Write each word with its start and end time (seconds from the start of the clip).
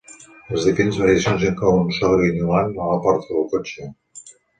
Les 0.53 0.63
diferents 0.67 0.95
variacions 1.01 1.45
inclouen 1.49 1.81
un 1.87 1.91
so 1.97 2.09
grinyolant 2.21 2.73
a 2.87 2.87
la 2.93 2.97
porta 3.05 3.37
del 3.37 3.45
cotxe. 3.53 3.87